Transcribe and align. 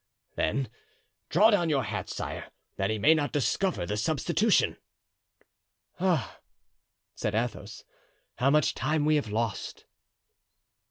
"Then 0.35 0.67
draw 1.29 1.51
down 1.51 1.69
your 1.69 1.83
hat, 1.83 2.09
sire, 2.09 2.49
that 2.77 2.89
he 2.89 2.97
may 2.97 3.13
not 3.13 3.31
discover 3.31 3.85
the 3.85 3.97
substitution." 3.97 4.77
"Ah!" 5.99 6.39
said 7.13 7.35
Athos, 7.35 7.83
"how 8.37 8.49
much 8.49 8.73
time 8.73 9.05
we 9.05 9.17
have 9.17 9.29
lost." 9.29 9.85